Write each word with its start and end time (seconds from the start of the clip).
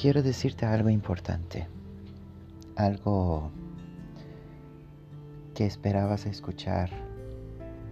quiero 0.00 0.22
decirte 0.22 0.64
algo 0.64 0.90
importante, 0.90 1.66
algo 2.76 3.50
que 5.56 5.66
esperabas 5.66 6.24
escuchar 6.24 6.88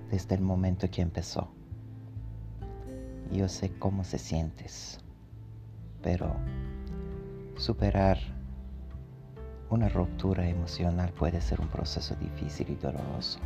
desde 0.08 0.36
el 0.36 0.40
momento 0.40 0.88
que 0.88 1.02
empezó. 1.02 1.48
Yo 3.32 3.48
sé 3.48 3.72
cómo 3.76 4.04
se 4.04 4.18
sientes, 4.18 5.00
pero 6.00 6.36
superar 7.56 8.18
una 9.68 9.88
ruptura 9.88 10.48
emocional 10.48 11.12
puede 11.12 11.40
ser 11.40 11.60
un 11.60 11.66
proceso 11.66 12.14
difícil 12.14 12.70
y 12.70 12.76
doloroso. 12.76 13.40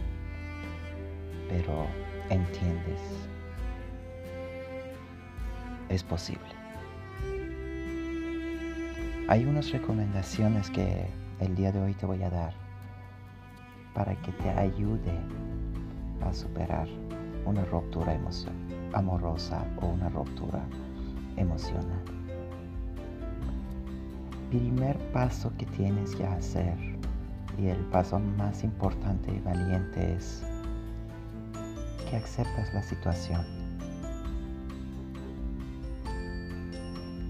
Pero 1.48 1.86
entiendes, 2.28 3.00
es 5.88 6.04
posible. 6.04 6.59
Hay 9.30 9.44
unas 9.44 9.70
recomendaciones 9.70 10.68
que 10.70 11.06
el 11.38 11.54
día 11.54 11.70
de 11.70 11.80
hoy 11.80 11.94
te 11.94 12.04
voy 12.04 12.20
a 12.24 12.30
dar 12.30 12.52
para 13.94 14.20
que 14.22 14.32
te 14.32 14.50
ayude 14.50 15.16
a 16.20 16.34
superar 16.34 16.88
una 17.46 17.64
ruptura 17.66 18.18
amorosa 18.92 19.64
o 19.80 19.86
una 19.86 20.08
ruptura 20.08 20.60
emocional. 21.36 22.02
Primer 24.50 24.98
paso 25.12 25.52
que 25.56 25.66
tienes 25.66 26.16
que 26.16 26.26
hacer 26.26 26.74
y 27.56 27.68
el 27.68 27.78
paso 27.92 28.18
más 28.18 28.64
importante 28.64 29.32
y 29.32 29.38
valiente 29.42 30.12
es 30.14 30.42
que 32.10 32.16
aceptas 32.16 32.74
la 32.74 32.82
situación. 32.82 33.59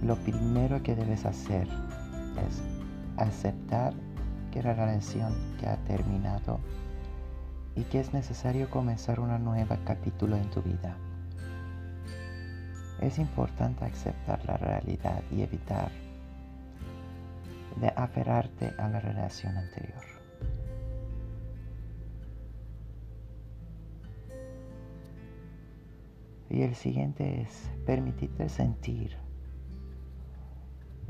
Lo 0.03 0.17
primero 0.17 0.83
que 0.83 0.97
debes 0.97 1.27
hacer 1.27 1.69
es 2.48 2.62
aceptar 3.19 3.93
que 4.51 4.62
la 4.62 4.73
relación 4.73 5.34
que 5.59 5.67
ha 5.67 5.77
terminado 5.84 6.59
y 7.77 7.84
que 7.84 8.01
es 8.01 8.15
necesario 8.15 8.70
comenzar 8.70 9.20
una 9.20 9.39
nueva 9.39 9.77
capítulo 9.84 10.37
en 10.37 10.48
tu 10.51 10.62
vida. 10.62 10.97
Es 13.01 13.19
importante 13.19 13.84
aceptar 13.84 14.45
la 14.47 14.57
realidad 14.57 15.23
y 15.31 15.42
evitar 15.42 15.91
de 17.81 17.89
aferrarte 17.95 18.73
a 18.79 18.89
la 18.89 19.01
relación 19.01 19.57
anterior. 19.57 20.03
Y 26.48 26.62
el 26.62 26.75
siguiente 26.75 27.42
es 27.42 27.70
permitirte 27.87 28.48
sentir. 28.48 29.30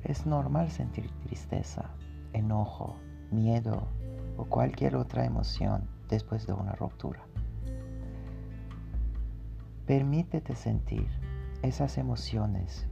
Es 0.05 0.27
normal 0.27 0.71
sentir 0.71 1.11
tristeza, 1.27 1.91
enojo, 2.33 2.97
miedo 3.31 3.87
o 4.37 4.45
cualquier 4.45 4.97
otra 4.97 5.25
emoción 5.25 5.89
después 6.09 6.47
de 6.47 6.53
una 6.53 6.73
ruptura. 6.73 7.21
Permítete 9.87 10.55
sentir 10.55 11.09
esas 11.63 11.99
emociones 11.99 12.87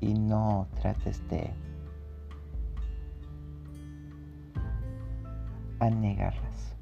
y 0.00 0.14
no 0.14 0.68
trates 0.80 1.26
de 1.28 1.52
anegarlas. 5.80 6.76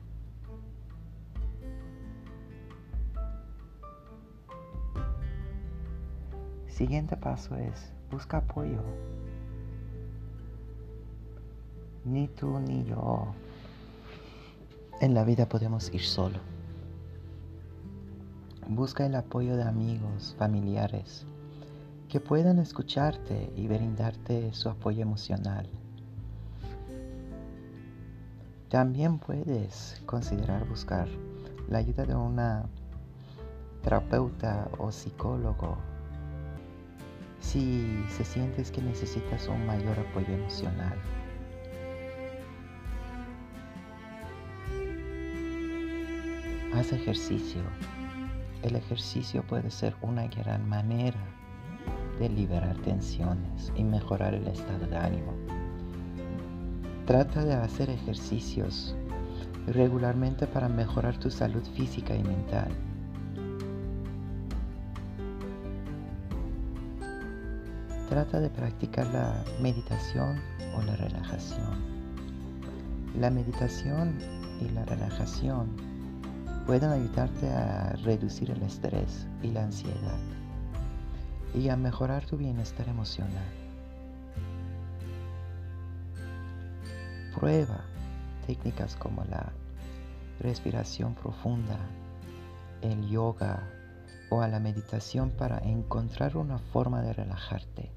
Siguiente 6.67 7.17
paso 7.17 7.57
es 7.57 7.93
busca 8.11 8.39
apoyo 8.39 8.83
ni 12.07 12.29
tú 12.29 12.61
ni 12.61 12.85
yo 12.85 13.27
en 15.01 15.13
la 15.13 15.25
vida 15.25 15.49
podemos 15.49 15.93
ir 15.93 16.03
solo. 16.03 16.39
Busca 18.69 19.05
el 19.07 19.15
apoyo 19.15 19.57
de 19.57 19.65
amigos, 19.65 20.35
familiares, 20.39 21.27
que 22.09 22.21
puedan 22.21 22.59
escucharte 22.59 23.53
y 23.57 23.67
brindarte 23.67 24.55
su 24.55 24.69
apoyo 24.69 25.03
emocional. 25.03 25.69
También 28.69 29.19
puedes 29.19 30.01
considerar 30.07 30.67
buscar 30.69 31.09
la 31.69 31.79
ayuda 31.79 32.05
de 32.05 32.15
una 32.15 32.67
terapeuta 33.83 34.69
o 34.79 34.91
psicólogo 34.91 35.77
si 37.41 38.05
se 38.09 38.25
sientes 38.25 38.71
que 38.71 38.83
necesitas 38.83 39.47
un 39.49 39.67
mayor 39.67 39.99
apoyo 39.99 40.35
emocional. 40.35 40.97
Haz 46.77 46.93
ejercicio. 46.93 47.63
El 48.63 48.77
ejercicio 48.77 49.43
puede 49.47 49.71
ser 49.71 49.97
una 50.03 50.27
gran 50.27 50.69
manera 50.69 51.19
de 52.21 52.29
liberar 52.29 52.77
tensiones 52.83 53.73
y 53.77 53.83
mejorar 53.83 54.35
el 54.35 54.47
estado 54.47 54.87
de 54.87 54.95
ánimo. 54.99 55.33
Trata 57.07 57.47
de 57.47 57.55
hacer 57.55 57.89
ejercicios 57.89 58.95
regularmente 59.67 60.47
para 60.47 60.69
mejorar 60.69 61.17
tu 61.17 61.31
salud 61.31 61.63
física 61.75 62.15
y 62.15 62.23
mental. 62.23 62.71
Trata 68.11 68.39
de 68.39 68.51
practicar 68.51 69.07
la 69.15 69.43
meditación 69.63 70.39
o 70.77 70.83
la 70.83 70.95
relajación. 70.97 71.75
La 73.19 73.31
meditación 73.31 74.19
y 74.61 74.69
la 74.75 74.85
relajación 74.85 75.86
pueden 76.67 76.91
ayudarte 76.91 77.49
a 77.49 77.93
reducir 78.03 78.51
el 78.51 78.61
estrés 78.63 79.29
y 79.41 79.53
la 79.53 79.63
ansiedad 79.63 80.19
y 81.55 81.69
a 81.69 81.77
mejorar 81.77 82.27
tu 82.27 82.37
bienestar 82.37 82.89
emocional. 82.89 83.47
Prueba 87.37 87.85
técnicas 88.49 88.97
como 88.97 89.25
la 89.25 89.53
respiración 90.41 91.15
profunda, 91.15 91.79
el 92.83 93.09
yoga 93.09 93.63
o 94.31 94.41
a 94.41 94.49
la 94.49 94.59
meditación 94.59 95.31
para 95.31 95.59
encontrar 95.59 96.37
una 96.37 96.59
forma 96.59 97.01
de 97.01 97.13
relajarte. 97.13 97.93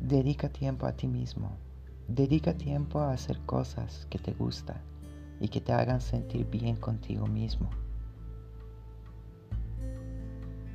Dedica 0.00 0.48
tiempo 0.48 0.86
a 0.86 0.92
ti 0.92 1.08
mismo 1.08 1.56
Dedica 2.08 2.52
tiempo 2.54 3.00
a 3.00 3.12
hacer 3.12 3.40
cosas 3.46 4.06
que 4.10 4.18
te 4.18 4.32
gustan 4.32 4.80
y 5.40 5.48
que 5.48 5.60
te 5.60 5.72
hagan 5.72 6.00
sentir 6.00 6.46
bien 6.46 6.76
contigo 6.76 7.26
mismo. 7.26 7.70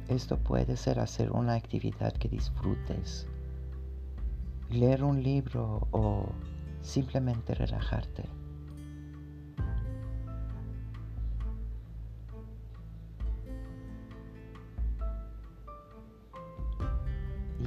Esto 0.08 0.40
puede 0.40 0.76
ser 0.76 1.00
hacer 1.00 1.32
una 1.32 1.54
actividad 1.54 2.14
que 2.14 2.30
disfrutes, 2.30 3.28
leer 4.72 5.04
un 5.04 5.22
libro 5.22 5.88
o 5.92 6.26
simplemente 6.82 7.54
relajarte. 7.54 8.24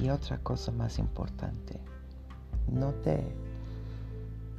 Y 0.01 0.09
otra 0.09 0.37
cosa 0.39 0.73
más 0.73 0.99
importante, 0.99 1.79
no 2.67 2.91
te 2.95 3.23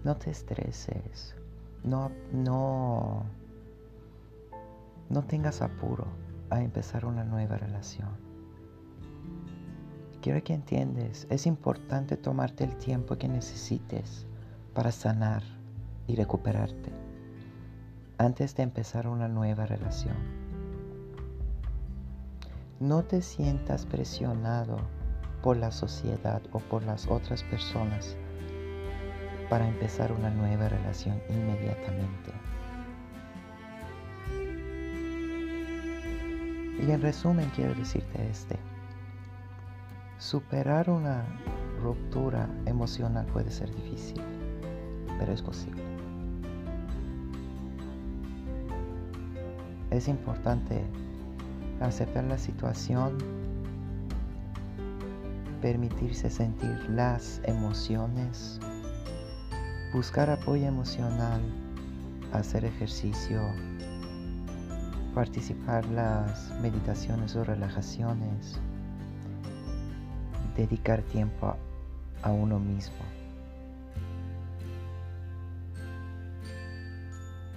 no 0.04 0.16
te 0.16 0.30
estreses, 0.30 1.34
no, 1.82 2.12
no, 2.30 3.24
no 5.08 5.22
tengas 5.24 5.62
apuro 5.62 6.06
a 6.50 6.60
empezar 6.60 7.06
una 7.06 7.24
nueva 7.24 7.56
relación. 7.56 8.10
Quiero 10.20 10.42
que 10.44 10.54
entiendes, 10.54 11.26
es 11.30 11.46
importante 11.46 12.18
tomarte 12.18 12.64
el 12.64 12.76
tiempo 12.76 13.16
que 13.16 13.28
necesites 13.28 14.26
para 14.74 14.92
sanar 14.92 15.42
y 16.06 16.16
recuperarte 16.16 16.92
antes 18.18 18.54
de 18.54 18.62
empezar 18.62 19.08
una 19.08 19.28
nueva 19.28 19.64
relación. 19.64 20.16
No 22.78 23.04
te 23.04 23.22
sientas 23.22 23.86
presionado 23.86 24.76
por 25.42 25.56
la 25.56 25.70
sociedad 25.70 26.42
o 26.52 26.58
por 26.58 26.84
las 26.84 27.06
otras 27.08 27.42
personas 27.42 28.16
para 29.48 29.68
empezar 29.68 30.12
una 30.12 30.30
nueva 30.30 30.68
relación 30.68 31.20
inmediatamente. 31.28 32.32
Y 36.86 36.90
en 36.90 37.00
resumen 37.00 37.50
quiero 37.54 37.74
decirte 37.74 38.28
este. 38.28 38.58
Superar 40.18 40.90
una 40.90 41.24
ruptura 41.82 42.48
emocional 42.66 43.26
puede 43.26 43.50
ser 43.50 43.74
difícil, 43.74 44.20
pero 45.18 45.32
es 45.32 45.42
posible. 45.42 45.82
Es 49.90 50.08
importante 50.08 50.82
aceptar 51.80 52.24
la 52.24 52.38
situación, 52.38 53.18
permitirse 55.62 56.28
sentir 56.28 56.90
las 56.90 57.40
emociones, 57.44 58.58
buscar 59.94 60.28
apoyo 60.28 60.66
emocional, 60.66 61.40
hacer 62.32 62.64
ejercicio, 62.64 63.40
participar 65.14 65.86
las 65.86 66.50
meditaciones 66.60 67.36
o 67.36 67.44
relajaciones, 67.44 68.58
dedicar 70.56 71.00
tiempo 71.02 71.54
a 72.24 72.32
uno 72.32 72.58
mismo. 72.58 72.96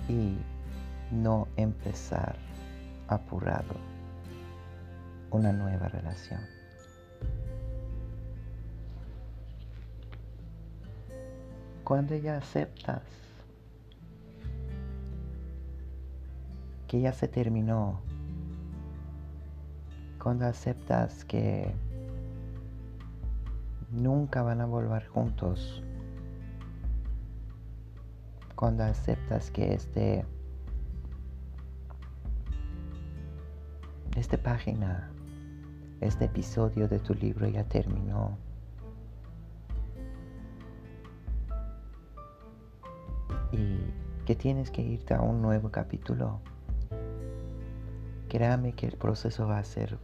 Y 0.07 0.37
no 1.09 1.47
empezar 1.57 2.35
apurado 3.07 3.75
una 5.31 5.51
nueva 5.51 5.87
relación. 5.87 6.56
Cuando 11.87 12.17
ya 12.17 12.35
aceptas 12.35 13.01
que 16.85 16.99
ya 16.99 17.13
se 17.13 17.29
terminó, 17.29 18.01
cuando 20.21 20.47
aceptas 20.47 21.23
que 21.23 21.73
nunca 23.89 24.41
van 24.41 24.59
a 24.59 24.65
volver 24.65 25.07
juntos, 25.07 25.81
cuando 28.55 28.83
aceptas 28.83 29.49
que 29.49 29.73
este 29.73 30.25
esta 34.17 34.35
página, 34.35 35.09
este 36.01 36.25
episodio 36.25 36.89
de 36.89 36.99
tu 36.99 37.13
libro 37.13 37.47
ya 37.47 37.63
terminó. 37.63 38.37
Y 43.51 43.79
que 44.25 44.35
tienes 44.35 44.71
que 44.71 44.81
irte 44.81 45.13
a 45.13 45.21
un 45.21 45.41
nuevo 45.41 45.71
capítulo. 45.71 46.41
Créame 48.27 48.73
que 48.73 48.87
el 48.87 48.97
proceso 48.97 49.47
va 49.47 49.59
a 49.59 49.63
ser 49.63 49.97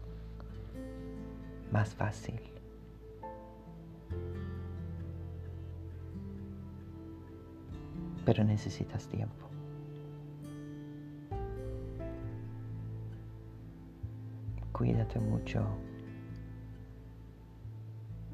más 1.72 1.94
fácil. 1.94 2.40
Pero 8.26 8.46
necesitas 8.46 9.08
tiempo. 9.08 9.50
Cuídate 14.72 15.20
mucho. 15.20 15.66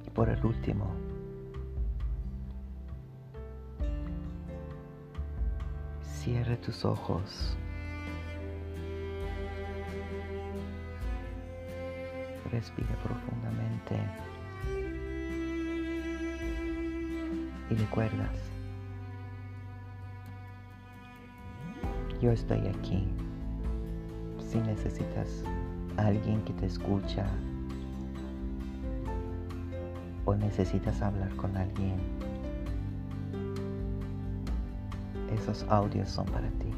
Y 0.05 0.09
por 0.11 0.29
el 0.29 0.45
último, 0.45 1.08
cierre 6.29 6.57
tus 6.57 6.85
ojos. 6.85 7.57
Respira 12.51 12.95
profundamente. 13.03 13.99
Y 17.71 17.73
recuerdas, 17.73 18.35
yo 22.21 22.31
estoy 22.31 22.67
aquí. 22.67 23.07
Si 24.51 24.59
necesitas 24.59 25.43
alguien 25.97 26.43
que 26.43 26.53
te 26.53 26.67
escucha 26.67 27.25
o 30.25 30.35
necesitas 30.35 31.01
hablar 31.01 31.35
con 31.37 31.57
alguien, 31.57 31.99
esos 35.33 35.65
audios 35.69 36.09
son 36.09 36.25
para 36.25 36.49
ti. 36.59 36.73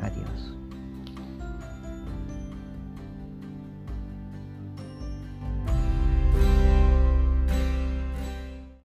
Adiós. 0.00 0.56